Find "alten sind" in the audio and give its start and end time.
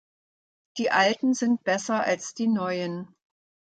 0.89-1.63